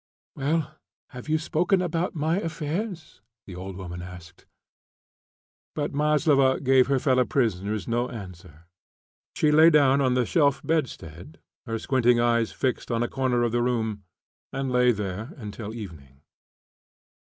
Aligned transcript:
"Well, 0.35 0.79
have 1.09 1.29
you 1.29 1.37
spoken 1.37 1.79
about 1.79 2.15
my 2.15 2.39
affairs?" 2.39 3.21
the 3.45 3.53
old 3.53 3.77
woman 3.77 4.01
asked. 4.01 4.47
But 5.75 5.93
Maslova 5.93 6.59
gave 6.59 6.87
her 6.87 6.97
fellow 6.97 7.23
prisoners 7.23 7.87
no 7.87 8.09
answer; 8.09 8.65
she 9.35 9.51
lay 9.51 9.69
down 9.69 10.01
on 10.01 10.15
the 10.15 10.25
shelf 10.25 10.59
bedstead, 10.63 11.37
her 11.67 11.77
squinting 11.77 12.19
eyes 12.19 12.51
fixed 12.51 12.89
on 12.89 13.03
a 13.03 13.07
corner 13.07 13.43
of 13.43 13.51
the 13.51 13.61
room, 13.61 14.03
and 14.51 14.71
lay 14.71 14.91
there 14.91 15.35
until 15.37 15.69
the 15.69 15.77
evening. 15.77 16.21